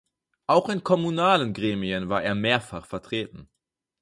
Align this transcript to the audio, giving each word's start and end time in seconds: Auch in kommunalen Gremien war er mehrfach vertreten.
Auch 0.47 0.69
in 0.69 0.83
kommunalen 0.83 1.53
Gremien 1.53 2.09
war 2.09 2.23
er 2.23 2.33
mehrfach 2.33 2.87
vertreten. 2.87 3.51